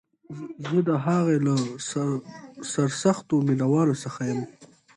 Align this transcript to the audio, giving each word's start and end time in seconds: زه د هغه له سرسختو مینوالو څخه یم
زه 0.65 0.77
د 0.89 0.89
هغه 1.05 1.35
له 1.47 1.55
سرسختو 2.73 3.35
مینوالو 3.47 3.95
څخه 4.03 4.21
یم 4.29 4.41